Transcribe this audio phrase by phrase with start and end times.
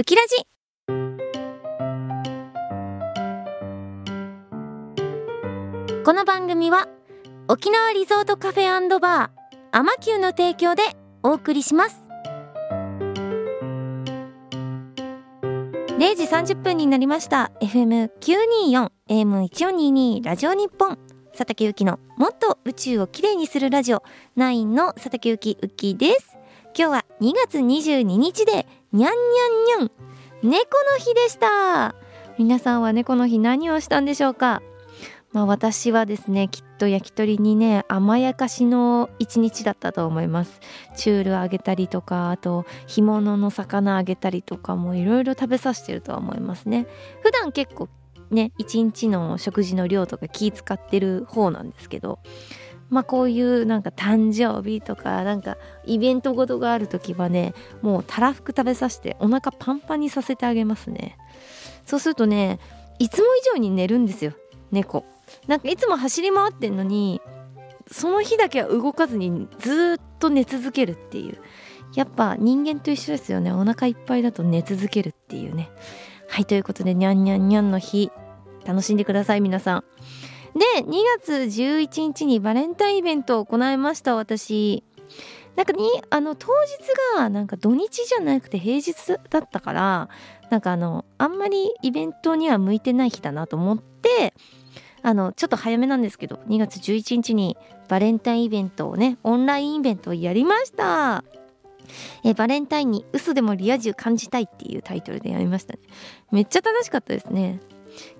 [0.00, 0.36] ウキラジ。
[6.06, 6.88] この番組は
[7.48, 9.28] 沖縄リゾートカフェバー
[9.72, 10.84] アマキューの提供で
[11.22, 12.00] お送りします。
[15.42, 17.52] 0時30分になりました。
[17.60, 20.96] FM924 AM1422 ラジオ日本
[21.32, 24.02] 佐竹ゆきのもっと宇宙をきれいにするラジオ。
[24.38, 26.38] 9の佐竹ゆきうきです。
[26.74, 29.90] 今日は2月22日でにゃんにゃんにゃん
[30.42, 30.62] 猫
[30.92, 31.94] の日でした。
[32.38, 34.62] 皆さんは猫の日何をしたんでしょうか？
[35.32, 40.58] まあ私はですねきっと焼き鳥にね甘やかしの一日だったと思います。
[40.96, 46.88] チュールあげたりとかあと干物の魚あげたりとかもいろいろ食べさせてるとは思いますね。
[47.22, 47.88] 普段結構
[48.30, 52.18] ね一日の食事の量とか気使ってる方なんですけど
[52.90, 61.16] まあこういうなんか誕生日とかなんかイベントごとがある時はねもうたらふく食べさせてお腹パンパンにさせてあげますね。
[61.86, 62.58] そうするとね
[62.98, 64.32] いつも以上に寝るんですよ
[64.70, 65.04] 猫。
[65.46, 67.20] なんかいつも走り回ってんのに
[67.90, 71.38] その日だけは動かずにずっと寝続けるっていう。
[71.94, 73.52] やっぱ人間と一緒ですよね。
[73.52, 75.70] お腹いっぱいだと寝続けるっていうね。
[76.28, 78.12] はいということでにゃんにゃんにゃんの日
[78.64, 79.84] 楽しんでください皆さん。
[80.54, 84.84] で2月11日にバレンタインイベントを行いました私。
[85.56, 88.94] なんかにあの当日がなんか土日じゃなくて平日
[89.28, 90.08] だったから
[90.48, 94.32] なんかあのあんまりイベントには向いてない日だなと思って
[95.02, 97.56] あのちょっと早めなんですけど2月11日に
[97.88, 101.24] バレンタインイベントをねオンラインイベントをやりました。
[102.22, 105.80] えバレンタインに嘘でもリア充感じたいっていうタイトルでやりましたね。
[106.30, 107.60] めっちゃ楽しかったですね。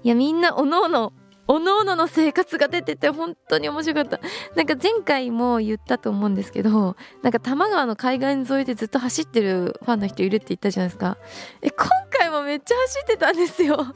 [0.02, 1.12] いやみんなおのおの
[1.50, 4.20] おのおのの生活が出てて本当に面白かった。
[4.54, 11.18] なんか前回も言ったと思うんですけどなんか多摩川の海岸沿いでずっと走ってるファンの人いるって言ったじゃないですか。
[11.60, 13.74] え今回もめっちゃ走ってたんですよ。
[13.74, 13.90] やば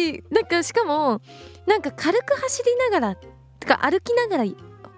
[0.00, 0.24] い。
[0.30, 1.20] なんかしかも
[1.66, 3.16] なんか軽く走りながら
[3.60, 4.50] とか歩きながら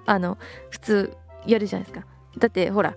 [0.07, 0.39] あの
[0.71, 2.07] 普通やるじゃないですか。
[2.39, 2.97] だってほら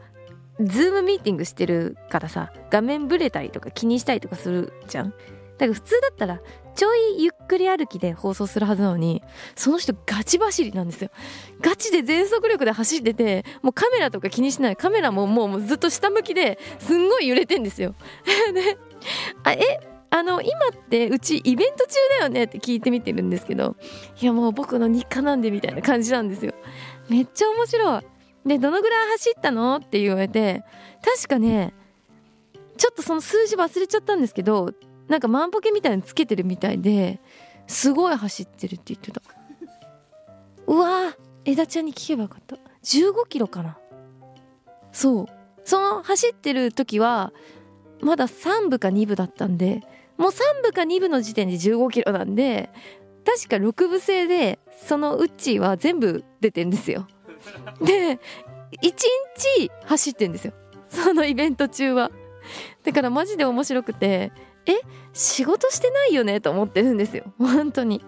[0.62, 5.14] ズームミーティングしてるからさ画面ブレたりとか気にしたりとかするじゃん。
[5.58, 6.40] だから普通だったら
[6.76, 9.24] ちょいゆっくり歩きで放送するはずなのに
[9.56, 11.10] その人ガチ走りなんですよ。
[11.62, 14.76] ガチで全速力で走っててもうカメラとか気にしない。
[14.76, 17.96] カメラももうずっと下向きですんごい揺れてんですよ。
[18.54, 18.78] で
[19.44, 19.80] あえ
[20.10, 22.44] あの今ってうちイベント中だよね？
[22.44, 23.76] って聞いてみてるんですけど
[24.22, 26.54] いやもう僕の日課なんでみたいな感じなんですよ。
[27.10, 28.02] めっちゃ面白い。
[28.46, 29.78] でどのぐらい走ったの？
[29.78, 30.64] って言われて
[31.04, 31.74] 確かね
[32.78, 34.74] ちょっとその数字忘れちゃったんですけど
[35.08, 37.20] なんか万歩計みたいにつけてるみたいで
[37.68, 39.22] すごい走ってるって言ってた。
[40.68, 42.58] うわ枝ちゃんに聞けばよかった。
[42.84, 43.78] 15キロかな。
[44.92, 45.26] そう。
[45.64, 47.34] その走ってる時は
[48.02, 49.82] まだ3部か2部だったんで
[50.18, 52.70] もう3部か2部の時点で15キロなんで
[53.26, 57.08] 確か6部制でそのウッチーは全部出てんですよ。
[57.82, 58.20] で1
[58.82, 60.54] 日走ってんですよ。
[60.90, 62.12] そのイベント中は。
[62.84, 64.32] だからマジで面白くて
[64.68, 64.74] え
[65.14, 67.24] 仕事してないよねと思ってるんですよ。
[67.40, 68.04] 本当に。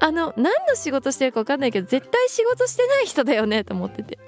[0.00, 4.18] あの何の仕事してるか分かんないけど絶対仕事してない人だよねと思ってて。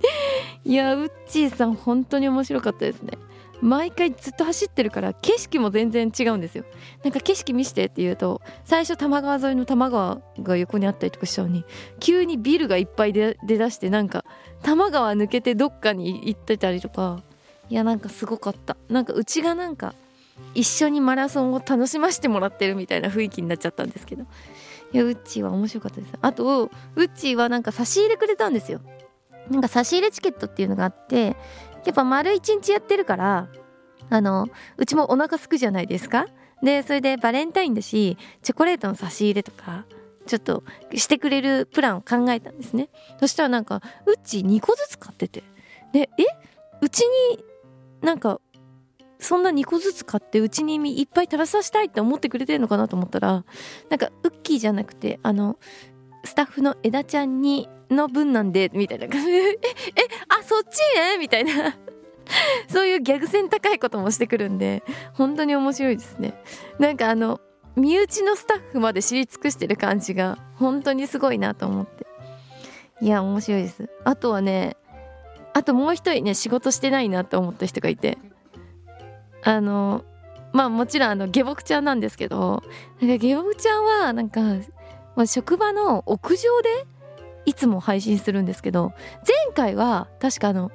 [0.64, 3.18] いやウッチーさん本当に面白かったですね。
[3.60, 6.64] 毎回ずっと走ってるから景色も全然違うんですよ。
[7.04, 11.64] なんか景色見してって言うと最初多摩川沿いの多摩川が横にあったりとかしたのに
[12.00, 14.24] 急にビルがいっぱい出だしてなんか
[14.62, 17.22] 多摩川抜けてどっかに行ってたりとか。
[17.70, 18.76] いやなんかすごかった。
[18.88, 19.94] なんかうちがなんか
[20.54, 24.24] 一緒にマラソンを楽しませてもらってるみたいな雰囲気になっちゃったんですけど。
[24.92, 26.12] いやウッチーは面白かったです。
[26.20, 28.82] あとウッチーはなんか差し入れくれたんですよ。
[29.48, 31.34] なんか差し入れチケットっていうのがあって
[31.86, 33.48] やっぱ丸一日やってるから
[34.10, 36.26] あのうちもお腹すくじゃないですか？
[36.62, 39.86] でそれでバレンタインだしチョコレートの差し入れとか
[40.26, 40.62] ちょっと
[40.94, 42.90] してくれるプランを考えたんですね。
[43.18, 45.42] そしたらなんかうち2個ずつ買ってて。
[45.94, 46.24] でえ？
[46.82, 47.42] うちに
[48.02, 48.42] なんか
[49.22, 53.44] そんな2個ずつ買ってうちにいっぱい食べさせたいって思ってくれてるのかなと思ったら
[53.88, 55.58] なんかウッキーじゃなくてあの
[56.24, 59.58] スタッフの枝ちゃんにの分なんでみたいな感じ ええ
[60.28, 61.76] あそっちねみたいな。
[62.68, 66.34] そういうギャグ線高いこともしてくるんで本当に面白いですね。
[66.78, 67.40] なんかあの
[67.76, 72.06] 身内のスタッフまで知り尽くしてる感じが本当にすごいなと思って。
[73.00, 73.90] いや面白いです。
[74.04, 74.76] あとはね
[75.52, 78.18] あともう一人ね仕事してないなと思った人がいて。
[79.42, 80.04] あの
[80.52, 82.62] まあもちろんあの下僕ちゃんなんですけど
[83.00, 84.40] なんか下僕ちゃんはなんか、
[85.16, 86.86] まあ、職場の屋上で
[87.44, 88.92] いつも配信するんですけど
[89.26, 90.70] 前回は確かあの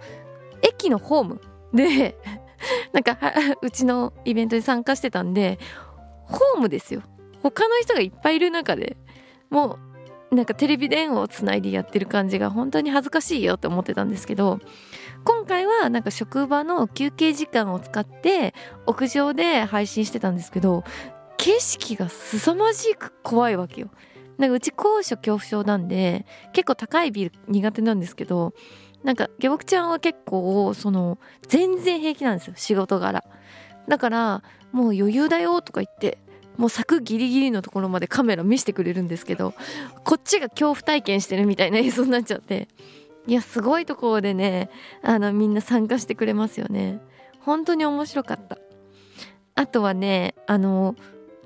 [0.62, 1.42] 駅のホーム
[1.74, 2.18] で
[2.92, 3.18] なんか
[3.62, 5.60] うちのイベントに参加してたんで
[6.24, 7.02] ホームですよ。
[7.44, 8.98] 他の人がいっぱいいる中で
[9.50, 9.78] も
[10.32, 14.60] うなんかテレビ電話をつないでやってる感じが本当に恥ずかしいよって思ってたんですけど
[15.28, 18.54] 今回はなんか職場の休憩時間を使って
[18.86, 20.86] 屋上で配信してたんですけど
[21.36, 23.90] 景色が凄まじく怖いわけよ。
[24.38, 28.54] なんかうち高所恐怖症なんで結構高いビル苦手なんですけど
[29.04, 31.18] なんか下僕ちゃんは結構その
[31.50, 33.26] 全然平気なんですよ仕事柄
[33.90, 36.20] だからもう余裕だよとか言って
[36.56, 39.54] もう柵ギリギリのところまでカメラ見せてくれるんですけど
[40.06, 42.70] こっちが恐怖体験してるみたいな映像になっちゃって
[43.28, 44.70] いやすごいところでね
[45.04, 47.02] あのみんな参加してくれますよね。
[47.42, 48.58] 本当に面白かった。
[49.56, 50.96] あとはねあの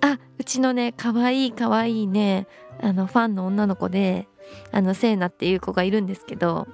[0.01, 2.47] あうちのねかわいいかわいいね
[2.81, 4.27] あのファンの女の子で
[4.71, 6.67] あのセイナっていう子がいるんですけど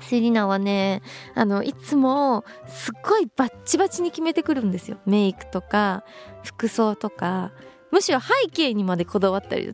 [0.00, 1.02] セリナはね
[1.34, 4.98] あのいつもすっごいバッチバチに決めてくるんですよ。
[5.06, 6.04] メイクとか
[6.44, 7.52] 服装とか
[7.90, 9.72] むしろ背景にまでこだわったり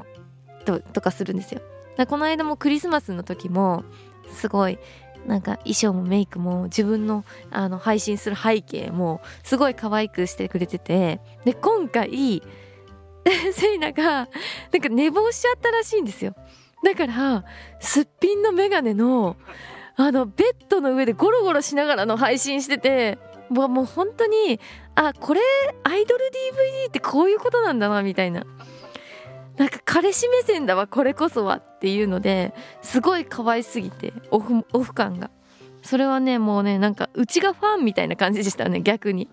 [0.65, 1.61] ととかするんですよ。
[2.09, 3.85] この間もクリスマスの時も
[4.32, 4.79] すごい
[5.26, 12.43] なんか衣装もメイクも自分のあの配信する背景もすごい可愛くしてくれててで今回
[13.52, 16.34] セイナがなんか寝坊しちゃったらしいんですよ。
[16.82, 17.44] だから
[17.79, 19.37] すっぴんのメガネの
[19.94, 23.19] あのベッドの上でゴロゴロしながらの配信してて
[23.49, 24.58] もうもう本当に
[24.96, 25.40] あこれ
[25.85, 26.25] アイドル
[26.85, 28.44] DVD ってこういうことなんだなみたいな。
[29.56, 35.31] なんか彼氏目線だわこれこそはっていうのですごい可愛すぎてオフオフ感が。
[35.82, 39.28] それはねもうねなんかうちがファンみたいな感じでしたね逆に。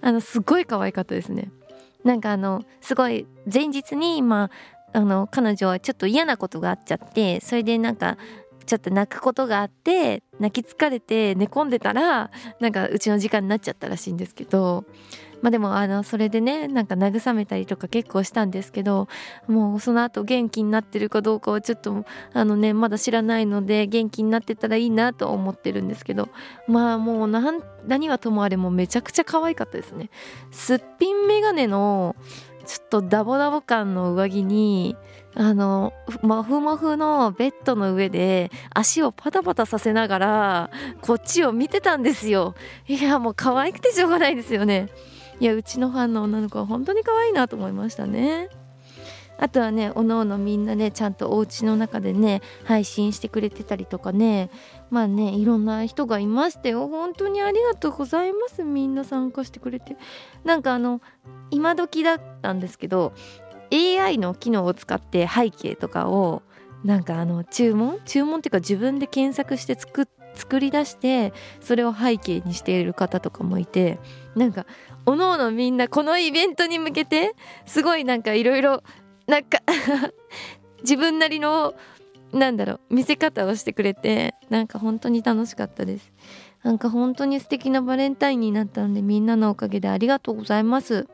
[0.00, 1.50] あのすごい可愛かったですね。
[2.04, 4.50] なんかあのすごい前日にま
[4.92, 8.16] ああの彼女はちょっと嫌なことがあっちゃってそれでなんか
[8.66, 12.30] ちょっと泣くことがあって泣き疲れて寝込んでたら
[12.60, 14.84] なんかうちの時間になっちゃったらしいんですけど
[15.42, 19.08] まあでもあのそれでねなんか慰めたりとか結構したんですけど
[19.46, 26.28] もうその後元気になってるかどうかはちょっとあのねまだ知らないので元気になってたらいいなと思ってるんですけど
[26.66, 27.28] まあもう
[27.86, 30.10] 何はともあれもめちゃくちゃ可愛かったですね。
[30.50, 32.16] すっぴんメガネの
[32.66, 34.96] ちょっとダボダボ感の上着に
[35.34, 35.92] あの
[36.22, 40.70] モフモフのベッドの上で足をパタパタさせながら
[41.00, 42.54] こっちを見てたんですよ
[42.88, 44.88] いやもう可愛くてしょうがないですよね
[45.40, 48.48] いやうちのファンの女の子は本当に可愛いなと思いましたね。
[49.38, 54.50] あとはねおのおのみんなねちゃんとお家の中でね配信してくれてたりとかね。
[54.90, 56.88] まあねいろんな人がいましてよ。
[56.88, 58.62] 本当にありがとうございます。
[58.62, 59.96] みんな参加してくれて。
[60.44, 61.00] なんかあの
[61.50, 63.14] 今時だったんですけど
[63.72, 66.42] AI の機能を使って背景とかを
[66.84, 67.98] なんかあの注文？
[68.04, 70.06] 注文っていうか自分で検索して作っ
[70.40, 73.98] 作り出してそれを背景にしている方とかもいて
[74.34, 74.64] なんか
[75.04, 77.34] おのおのみんなこのイベントに向けて
[77.66, 78.82] すごいなんかいろいろ
[79.26, 79.58] なんか
[80.80, 81.74] 自分なりの
[82.32, 86.12] なんだろう見せ方をしてくれてなんか本当に楽しかったです
[86.62, 91.06] なんか本当に素敵なバレンタインになったのでみんなのおかげでありがとうございます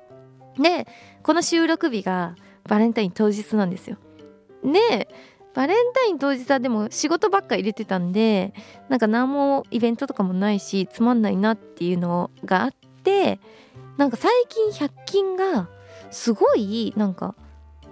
[0.59, 0.87] で
[1.23, 2.37] この収録日が
[2.69, 3.97] バレンタイン当日なんですよ。
[4.65, 5.09] で
[5.57, 8.53] バレンタイン当日はでも仕事ばっか入れてたんで
[8.91, 12.71] なんか何もイベントとかもないしつまんないなっていうのがあっ
[13.03, 13.41] て
[13.97, 15.71] なんか最近100均が
[16.11, 17.35] すごいなんか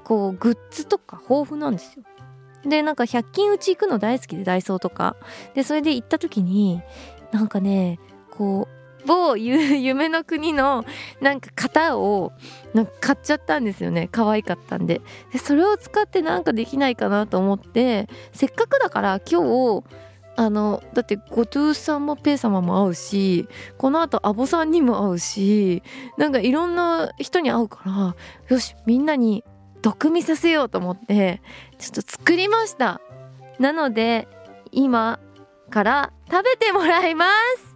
[0.04, 2.04] こうグッズとか豊富なんですよ。
[2.66, 5.16] でなんか100均うち行くの大好きでダイソーとか
[5.54, 6.82] でそれで行った時に
[7.32, 7.98] なんかね
[8.30, 8.73] こう
[9.06, 10.84] 某 夢の国の
[11.20, 12.32] なんか型を
[12.72, 14.08] なんか買っちゃったんですよね。
[14.10, 15.00] 可愛かったんで。
[15.32, 19.84] でそれを使ってなんかできないかなと思ってせっかくだから今日
[20.36, 25.82] あのだってゴトゥーさんもペイ様も会うしこのあとアボさんにも会うし
[26.18, 28.16] なんかいろんな人に会うから
[28.48, 29.44] よしみんなに
[29.80, 31.40] 毒味させようと思って
[31.78, 33.00] ちょっと作りました。
[33.58, 34.26] なので
[34.72, 35.20] 今
[35.70, 37.26] から食べてもらいま
[37.58, 37.74] す。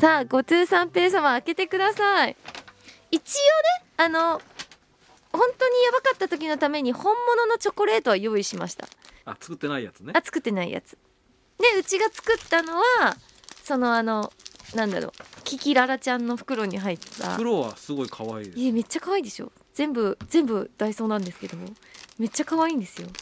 [0.00, 2.36] さあご通三平様開けてください。
[3.10, 4.40] 一応ねあの
[5.32, 8.86] 本当にやばかった時のために本物のチョコレートは用意しました。
[9.24, 10.12] あ作ってないやつね。
[10.14, 10.92] あ作ってないやつ。
[10.92, 10.98] で
[11.80, 13.16] うちが作ったのは
[13.64, 14.32] そのあの
[14.74, 15.12] なんだろう
[15.42, 17.34] キキララちゃんの袋に入った。
[17.34, 18.58] 袋はすごい可愛いです。
[18.60, 19.50] いやめっちゃ可愛いでしょ。
[19.74, 21.66] 全部全部ダイソーなんですけども。
[22.20, 23.08] めっちゃ可愛いんですよ。
[23.10, 23.18] 待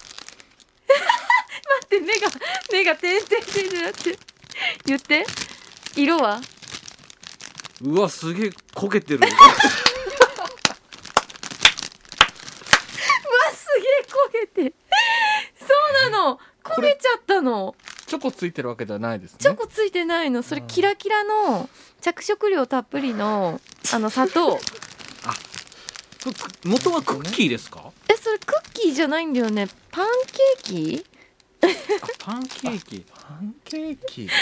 [1.87, 2.29] って目が
[2.71, 4.19] 目が点々点々なって。
[4.85, 5.25] 言って。
[5.97, 6.43] 色は？
[7.83, 9.21] うわすげえ焦げてる。
[9.21, 9.29] うわ
[13.53, 14.75] すげえ焦げて
[15.61, 15.67] そ
[16.09, 16.41] うなの。
[16.63, 17.75] 焦げちゃったの。
[18.07, 19.39] チョコついてるわけではないですね。
[19.41, 20.43] チョコついてないの。
[20.43, 21.69] それキラキラの
[22.01, 23.61] 着色料たっぷりの
[23.93, 24.59] あの砂糖。
[26.25, 27.93] これ元はクッキーですか？
[28.09, 29.69] えそれクッキーじゃないんだよね。
[29.93, 31.07] パンケーキ？
[31.63, 31.67] あ
[32.19, 33.05] パンケーキ。
[33.13, 34.29] パンケーキ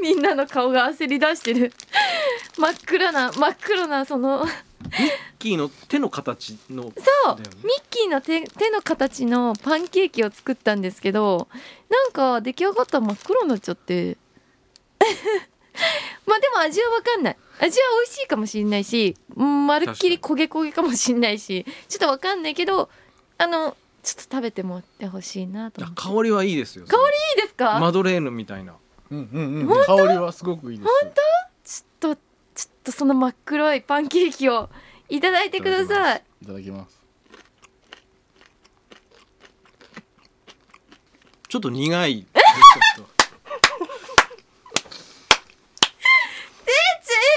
[0.02, 1.72] みんなの顔が焦り出してる。
[2.56, 4.44] 真っ暗な真っ黒なその。
[4.44, 6.84] ミッキーの手の形の。
[6.84, 11.48] そうミッキーの手手の形のパンケーキを作ったんですけど
[11.88, 14.16] なんか出来上がったら真っ黒になっちゃって。
[16.26, 17.36] まあでも味は分かんない。
[17.60, 22.88] 味は美味しいかもしれないしうんまるっきり焦げ焦げかもしれないしちょっと分かんないけど
[23.36, 26.02] あのちょっと食べてもらってほしいなといや思って。
[26.02, 27.00] 香りはいいですよ香い
[27.38, 28.74] いですか、マドレーヌみたいな
[29.10, 29.84] うんうんうん。
[29.86, 30.90] 香りはすごくいいです
[31.64, 32.16] ちょっと
[32.54, 34.68] ちょっとその真っ黒いパンケーキを
[35.08, 36.22] いただいてください。
[36.42, 37.00] いただきます。
[41.48, 42.26] ちょっと苦い。
[42.34, 42.38] え？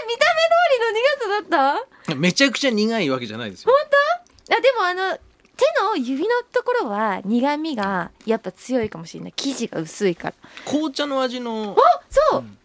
[0.08, 2.16] 見た目通りの苦さだった？
[2.16, 3.74] めちゃくちゃ苦いわけじゃないですよ。
[3.76, 5.18] あでもあの
[5.56, 9.34] 手の指のところは苦味がやっぱ強いかもしれない。
[9.36, 10.36] 生地が薄いから。
[10.66, 11.76] 紅茶の味の
[12.10, 12.58] そう、うん。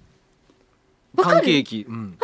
[1.16, 1.36] わかる？
[1.36, 2.18] パンケーキ、うん、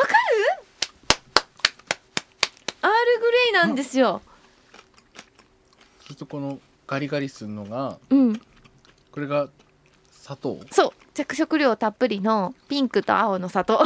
[2.83, 4.23] アールグレイなんですよ。
[6.06, 8.40] そしてこのガリガリするのがうん。
[9.11, 9.49] これが
[10.11, 10.61] 砂糖？
[10.71, 10.90] そう。
[11.14, 13.85] 着色料たっぷりのピンクと青の砂糖。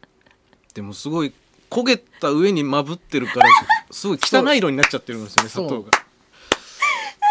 [0.74, 1.32] でもすごい
[1.70, 3.48] 焦げた上にまぶってるから
[3.90, 5.68] すごい汚い色になっちゃってるんですよねそう。
[5.68, 5.90] 砂糖が。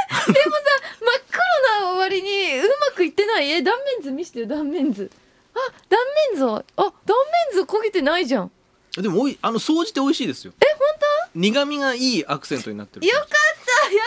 [0.09, 0.33] 真っ
[1.31, 3.49] 黒な割にうまくいってない？
[3.51, 5.11] え断面図見してよ断面図。
[5.53, 5.59] あ
[5.89, 5.99] 断
[6.31, 6.43] 面図。
[6.45, 7.17] はあ断
[7.53, 8.51] 面図焦げてないじゃん。
[8.95, 10.53] でもおいあの総じて美味しいですよ。
[10.61, 10.77] え本
[11.33, 11.39] 当？
[11.39, 13.99] 苦味がいいアクセントになってるよかった優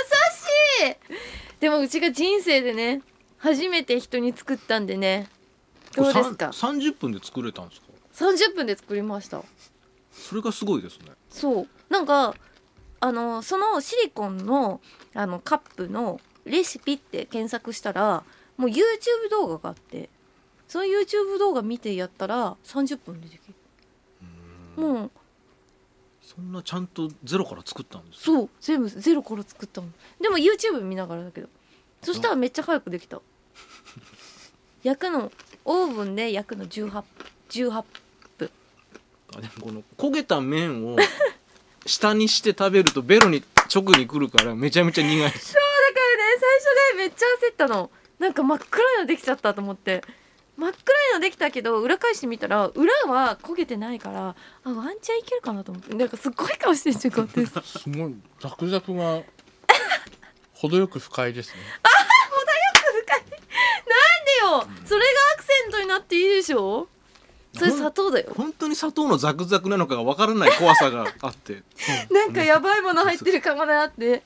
[0.90, 1.60] しい。
[1.60, 3.02] でもうちが人生でね
[3.38, 5.28] 初めて人に作ったんでね。
[5.94, 6.52] どうですか？
[6.52, 9.42] さん30分で作れたんですか？30分で作りました
[10.10, 11.12] それがすごいですね。
[11.28, 11.68] そう。
[11.88, 12.34] なんか
[13.00, 14.80] あのそのシリコンの
[15.14, 18.24] あのカップのレシピって検索したら
[18.56, 20.08] もう YouTube 動画があって
[20.68, 23.54] その YouTube 動画見てやったら30分でできる。
[24.76, 25.10] もう。
[26.22, 28.50] そんなちゃんとゼロから作ったんですそう。
[28.60, 31.48] 全部ゼロから作ったもんでも YouTube 見ながらだけど。
[32.02, 33.20] そしたらめっちゃ早くできた。
[34.82, 35.32] 焼くの
[35.64, 37.02] オーブンで焼くの18
[37.50, 37.84] 18
[39.36, 40.96] あでもこの焦げた麺を
[41.86, 43.42] 下にして食べるとベロに
[43.74, 45.30] 直にくるからめちゃめちゃ苦い。
[45.30, 46.64] ですだからね最初
[46.96, 47.90] ねめっちゃ焦ったの。
[48.18, 50.02] なんか真っ暗いのできちゃったと思って。
[50.56, 55.94] 真っ暗いのできたけど裏返してみたら裏は焦げてないからあワンチャンいけるかなと思って。
[55.94, 57.62] なんかすっごい顔してんじゃんこうやって。
[57.62, 58.14] すごい。
[58.40, 59.22] ザクザクが
[60.52, 61.60] 程よく不快ですね。
[63.86, 64.84] なんでよ。
[64.84, 66.88] それがアクセントになっていいでしょ？
[67.52, 68.32] それ砂糖だよ。
[68.36, 71.62] 本当に砂糖のザクザクなのかがわからない怖さがあって。
[72.10, 74.22] なんかやばいもの入ってるかもなって。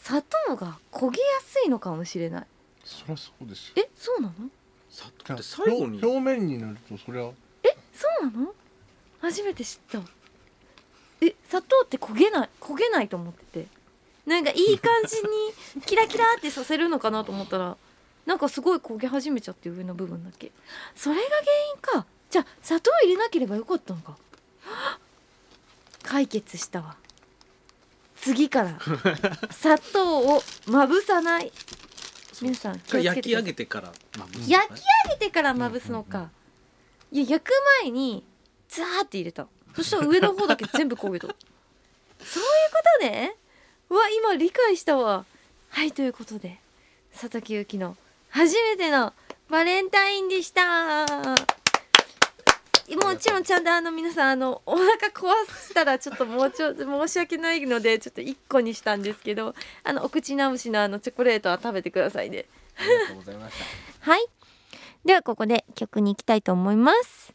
[0.00, 2.46] 砂糖が焦げやすいのかもしれない。
[2.84, 3.74] そりゃそうですよ。
[3.76, 4.34] えそうなの？
[4.90, 5.98] 砂糖って最後に？
[6.02, 7.32] 表表面になるとそれは。
[7.92, 8.54] そうなの？
[9.20, 10.00] 初めて知った。
[11.22, 13.66] え砂糖って焦げない焦げないと思ってて。
[14.26, 17.76] なんかいい感じにキラキラってさせるのかなと思ったら
[18.24, 20.50] なんかすごい焦げ始めちゃって上の部分だけ。
[20.96, 21.42] それが原
[21.74, 24.16] 因かじゃあ砂糖入れなければよかったのか。
[26.02, 26.96] 解決したわ。
[28.16, 28.76] 次から。
[29.52, 31.52] 砂糖をまぶさない。
[32.42, 36.30] 皆さん焼き上げてからまぶす焼き上げてからまぶすのか、
[37.12, 38.24] いや焼く前に
[38.68, 39.46] ザーって入れた。
[39.76, 41.28] そしたら上の方だけ全部焦げた。
[41.28, 41.38] そういう
[42.18, 43.36] ことね。
[43.90, 45.24] うわ今理解したわ。
[45.68, 46.58] はいということで
[47.12, 47.96] 佐竹ゆきの
[48.30, 49.12] 初めての
[49.48, 51.06] バレンタインでした
[52.96, 55.32] もちろんちゃんとあの皆さんあのお腹壊
[55.68, 62.44] したらちょっともうちょ申し訳ないのでちょっと1個にしたんですけどあのお口直しのあのチョコレートは食べてくださいね
[62.76, 64.26] ありがとうございましたはい。
[65.04, 67.34] ではここで曲に行きたいと思います。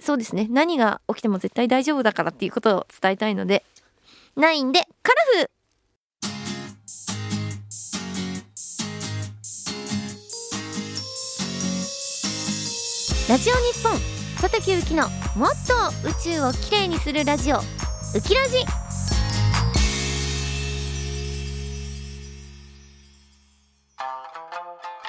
[0.00, 0.48] そうですね。
[0.50, 3.64] 何が起きても絶対大丈夫だからっていうことを伝えたいので、
[4.36, 5.50] ナインでカラフ
[13.28, 17.56] ラジオ日本佐竹ゆきのもっと宇宙をきれいにするラジオ。
[17.56, 17.60] ウ
[18.20, 18.58] キラジ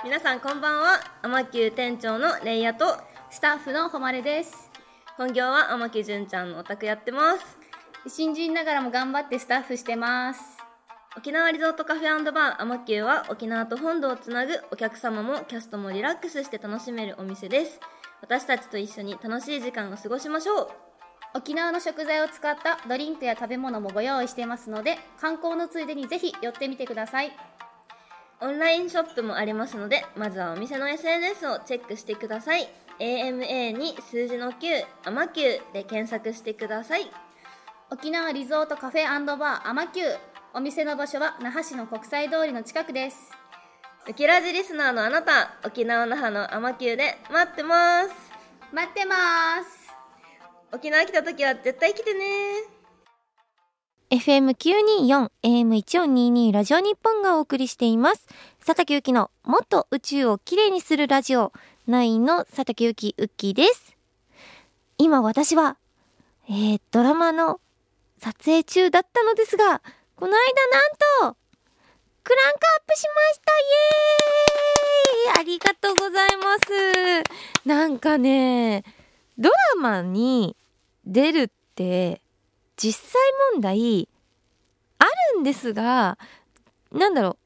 [0.06, 1.00] 皆さんこんばんは。
[1.22, 2.86] 天球店長のレイヤと
[3.30, 4.72] スタッフの誉れです。
[5.18, 7.58] 本業は天木純ちゃんのお宅やってます。
[8.08, 10.40] 新人ながらも頑張ってスタッフしてます。
[11.18, 12.62] 沖縄リゾートカフェバー。
[12.62, 17.82] アマキューは沖縄と本土をつなぐお客様もキャストもリラックスして楽しめるお店です
[18.22, 20.70] 私たちと一緒に楽しい時間を過ごしましょう。
[21.34, 27.32] 沖縄の食材を使ったドリンクや食べ物もご用意していますので観光のついでにぜひ寄ってみてください。
[28.40, 32.68] オンラインショップもありますのでまずはお店の SNS をチェックしてください。
[33.00, 37.12] AMA に数字の9アマキューで検索してください。
[37.92, 40.18] 沖縄リゾートカフェバーアマキュー
[40.54, 43.32] お店の場所は那覇市の国際通りの近くです。
[44.10, 48.10] ウキラジリスナーのあなた沖縄那覇のアマキューで待ってます。
[48.74, 49.16] 待ってま
[49.66, 49.94] す。
[50.72, 52.26] 沖縄来た時は絶対来てね。
[54.10, 58.26] FM924 AM1422 ラジオ日本がお送りしています。
[58.66, 61.52] 佐竹ゆきのもっと宇宙をきれいにするラジオ
[61.90, 63.98] 9の佐竹ゆきうっきーです。
[64.98, 65.76] 今私は
[66.50, 67.60] えー、ドラマの
[68.20, 69.82] 撮影中だったのですが
[70.16, 71.47] この間なんと
[72.28, 73.54] クランクアップしました。
[73.58, 73.64] イ
[75.32, 75.40] エーイ。
[75.40, 77.66] ありがとうございます。
[77.66, 78.84] なんかね
[79.38, 80.58] ドラマに
[81.06, 82.22] 出るって
[82.76, 83.22] 実際
[83.54, 84.10] 問題
[85.00, 85.06] あ
[85.36, 86.18] るんですが
[86.92, 87.38] なんだろ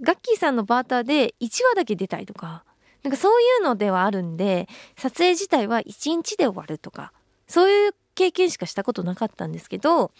[0.00, 0.02] う。
[0.02, 2.64] ガッキーさんのバーターで1話だけ出たりとか。
[3.04, 4.66] なんかそういうのではあるんで
[4.96, 7.12] 撮影自体は1日で終わるとか。
[7.46, 10.10] そういう経験しかしたことなかったんですけど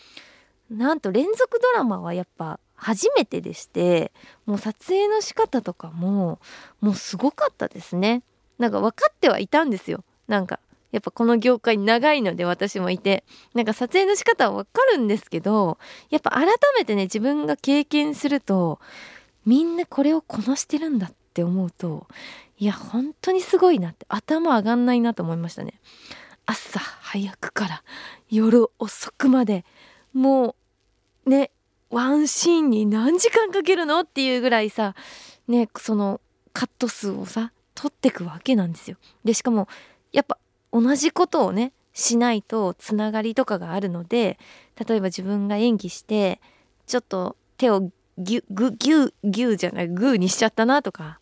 [0.71, 4.13] なんと連続ドラマはやっぱ初めてでして
[4.45, 6.39] もう撮影の仕方とかも
[6.81, 8.23] もうすごかったですね。
[8.59, 10.05] なんか分かってはいたんですよ。
[10.29, 10.61] なんか
[10.93, 15.79] やっぱこの業界長いので私もいてなんか撮影の仕方は分かるんですけど
[16.11, 16.47] やっぱ改
[16.79, 18.79] めてね自分が経験すると
[19.45, 22.07] みんなこれをこなしてるんだって思うと
[22.59, 25.75] いや本当にすごいなって頭上がんないなと思いましたね。
[26.47, 27.83] 朝早くから
[28.31, 29.65] 夜遅くまで
[30.15, 30.55] も
[31.27, 31.51] うね
[31.91, 34.95] ワンシーンに何時間かけるのっていうぐらいさ
[35.49, 36.21] ねその
[36.53, 38.97] カット数をさ取ってくわけなんですよ。
[39.25, 39.69] でしかも
[40.13, 40.39] やっぱ
[40.73, 44.39] 同じことをねしないとつながりとかがあるので
[44.87, 46.41] 例えば自分が演技して
[46.87, 51.21] ちょっと手をギュグギュギュじゃないグーにしちゃったなとか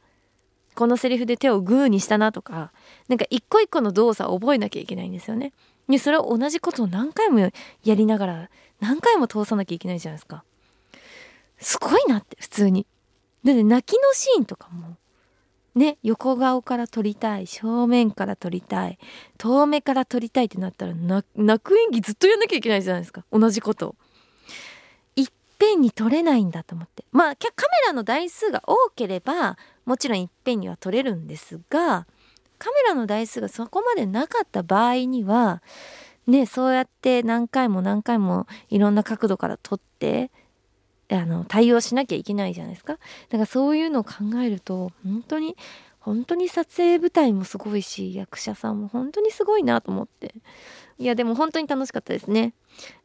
[0.74, 2.72] このセリフで手をグーにしたなとか
[3.08, 5.52] なんか一個一個の動作を覚えなきゃいけないんですよね。
[5.88, 7.50] でそれを同じことを何回もや
[7.94, 10.44] りながら何回も通さなきゃいけないじゃないですか。
[11.58, 12.86] すごいなって普通に。
[13.42, 14.96] で、ね、泣きのシーンとかも
[15.74, 18.98] ね横顔から撮りたい正面から撮りたい
[19.38, 21.24] 遠目から撮りたいってなったら泣
[21.62, 23.96] く演技ずっとやんなきゃいけないじゃないですか同じことを。
[25.16, 25.26] いっ
[25.58, 27.52] ぺんに撮れないんだと思ってまあカメ
[27.86, 32.06] ラの台数が多ければもちろんいっぺんには撮れるんですが
[32.58, 35.62] カメラの台数がそこまでなかった場合には
[36.26, 40.30] ねそうやって何回も何回もいろんな角度から撮って
[41.10, 42.94] あの対応しなきゃいけないじゃないですか。
[42.94, 42.98] だ
[43.32, 45.56] からそういうのを考えると本当に
[46.00, 50.34] 本当に撮影舞台もすごいし役者さんも本当にすごいなと思って。
[50.98, 52.52] いやでも本当に楽しかったですね。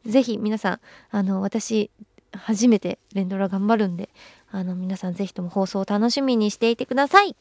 [0.06, 0.80] 是非皆さん
[1.12, 1.90] あの私
[2.34, 4.10] 初めて連ドラ頑張るんで
[4.52, 7.36] あの皆さん是非とも放送を楽しみにしていてください。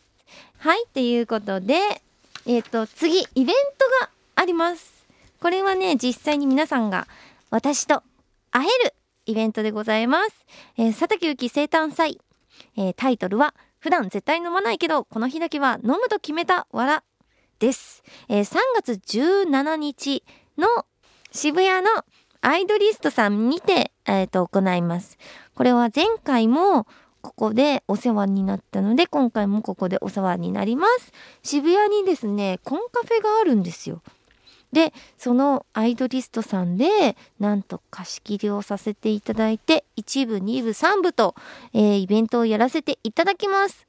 [0.59, 1.75] はいということで
[2.47, 3.53] えっ、ー、と次イベント
[4.07, 5.07] があります。
[5.41, 7.07] これはね実際に皆さんが
[7.51, 8.03] 私と
[8.51, 8.95] 会える
[9.29, 10.47] イベントでございます。
[10.79, 12.19] えー、佐竹ゆき生誕祭、
[12.77, 17.05] えー、タイトルは普段絶対飲まないけどこの日だけは飲むと決めたわら
[17.59, 18.03] です。
[18.29, 20.25] えー、3月17日
[20.57, 20.67] の
[21.31, 21.91] 渋谷の
[22.41, 25.19] アイドリストさんにて、えーと、行います。
[25.55, 26.87] これは前回も
[27.21, 31.13] ここでお世話になったので今回もここでお世話になります。
[31.43, 34.01] 渋谷にですねコンカフェがあるんですよ。
[34.73, 41.35] でそのアイドリストさんでなんと貸し切りをさせていただいて1部2部3部と、
[41.73, 43.87] えー、イベントをやらせていただきます。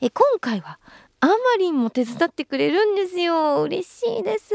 [0.00, 0.78] え今回は
[1.20, 3.62] アマリンも手伝ってくれるんですよ。
[3.62, 4.54] 嬉しいです。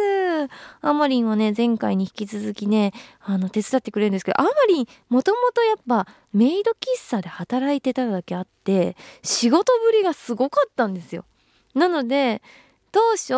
[0.82, 11.26] アマリンはね、前回に引き続きね、あの、手伝ってくれるんですけど、アマリン、もともとやっぱメイド喫茶で働いてただけあって、仕事ぶりがすごかったんですよ。
[11.74, 12.43] なので、
[12.92, 13.34] 当初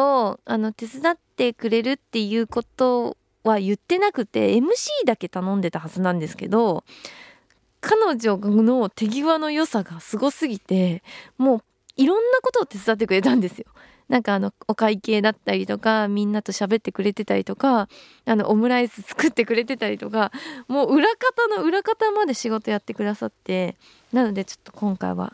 [0.45, 6.83] あの手伝ってくれるっていうことは言ってなくて MC だけ頼んでたはずなんですけど
[7.81, 11.03] 彼女の手際の良さがすごすぎて
[11.37, 11.63] もう
[11.97, 13.65] いろんなことを手伝ってくれたんですよ。
[14.09, 17.87] なんかあのお会計だったりとかみんなと喋ってくれてたりとか
[18.25, 20.31] あのオムライス作ってくれてたりとか
[20.67, 23.75] もう裏方の裏方まで仕事やってくださって
[24.11, 25.33] なのでちょっと今回は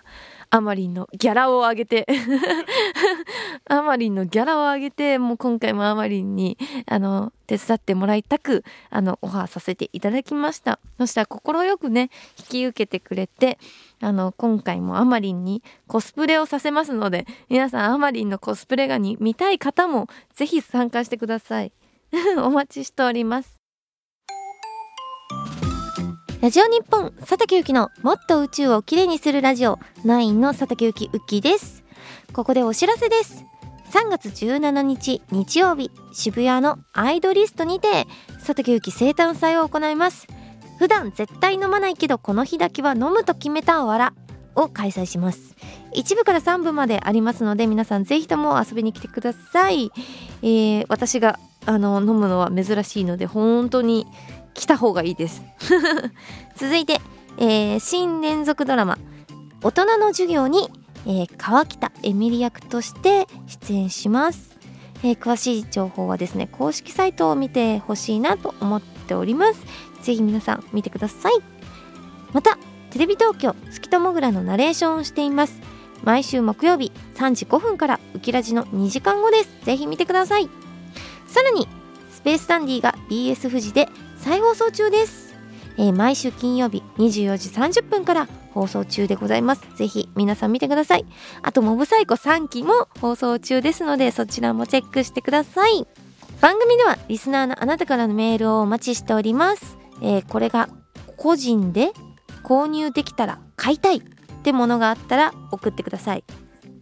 [0.52, 2.08] アマリンのギャラを上げて。
[3.66, 6.58] アマリンのギャラを上げてもう今回もアマリンに
[6.88, 10.80] あの手伝ってもらいたくあのオファーさせていただきました。
[10.98, 12.10] そしたら快くね
[12.40, 13.60] 引き受けてくれて
[14.02, 21.72] あの今回もアマリンにコスプレをさせますので皆さんアマリンのコスプレがに見たい方もぜひ参加してください。
[22.44, 23.59] お待ちしております。
[26.42, 29.78] ラジオ日本佐竹ゆきのもっと宇宙をきれいにするラジオ。
[30.06, 31.84] 9の佐竹ゆきうきです。
[32.32, 33.44] ここでお知らせです。
[33.92, 40.28] 3月17日日曜日渋谷のアイドリストにて佐竹ゆき生誕祭を行います。
[40.78, 44.14] 普段絶対飲まないけどこの日だけは飲むと決めたわら
[44.56, 45.58] を開催します。
[45.94, 49.92] 1部から3部までありますので皆さんぜひとも遊びに来てください、
[50.42, 54.08] えー、私があの飲むのは珍しいので本当に
[54.54, 55.44] 来た方がいいです。
[56.56, 57.00] 続いて、
[57.38, 58.98] えー、新連続ドラマ
[59.64, 60.70] 「大人の授業に」
[61.06, 64.58] えー、川北エミリ役として出演します、
[65.02, 69.62] えー、詳しい情報はですね公式サイトを見てほしいなと思っております。
[70.02, 71.34] ぜひ皆さん見てください。
[72.34, 72.58] また
[72.92, 75.62] テレビ東京月ともぐらのナレーションをしています。
[76.04, 79.66] 毎週木曜日3時5分からウキラジの2時間後です。
[79.66, 80.50] ぜひ見てください。
[81.28, 81.68] さらに
[82.12, 83.88] スペースダンディが BS 富士で
[84.20, 85.34] 再放送中です、
[85.78, 89.62] えー、毎週金曜日24時30分から放送中でございます。
[89.76, 91.06] ぜひ皆さん見てください。
[91.42, 95.88] あとモブサイコ3期も放送中ですのでそちらもチェックしてください。
[96.42, 100.70] 番組ではリスナーのあなたからのメールをお待ちしております、えー、これが
[101.18, 101.92] 個人で
[102.44, 104.02] 購入できたら買いたいっ
[104.42, 106.24] てものがあったら送ってください。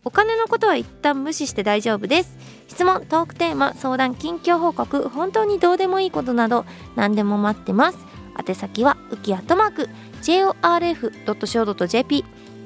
[0.08, 2.38] お金のことは一旦無視して大丈夫です。
[2.70, 6.64] 質問トークテーマ相談近況報告本当にどうでもいいことなど
[6.96, 7.98] 何でも待ってます。
[8.40, 9.90] 宛先はウキアットマーク
[10.22, 12.24] jorf.co.jp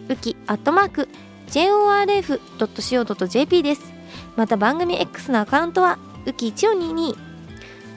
[0.10, 1.10] ウキアットマーク
[1.48, 3.92] jorf.co.jp です。
[4.36, 7.16] また番組 X のアカウントはウキ1422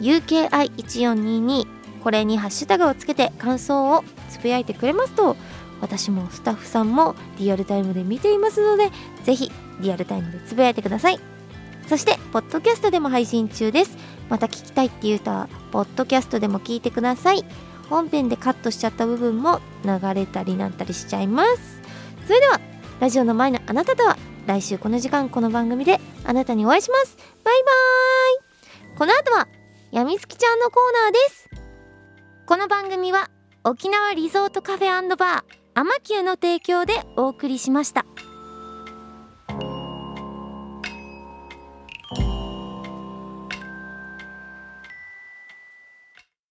[0.01, 1.67] UKI1422
[2.03, 5.37] これにハッシュタグをつけて感想をつぶやいてくれますと
[5.85, 8.91] 私もスタッフさんもリアルタイムで見ていますので
[9.23, 11.21] ぜひリアルタイムでつぶやいてください。
[11.87, 13.99] そしてポッドキャストでも配信中です。
[14.31, 17.45] また聞きたいっていう人はポッドキャストでも聞いてください。
[17.91, 21.83] 本編でカットしちゃった部分も流れたりなったりしちゃいます。
[22.27, 22.61] それでは
[23.01, 24.17] ラジオの前のあなたとは
[24.47, 27.19] 来週この時間この番組であなたにお会いします。
[27.45, 28.99] バイバーイ。
[28.99, 29.49] この後は
[29.93, 31.51] やみつきちゃんのコーナーです。
[32.47, 33.29] この番組は
[33.65, 35.64] 沖縄リゾートカフェバー。
[35.77, 38.07] アマキューの提供でお送りしました。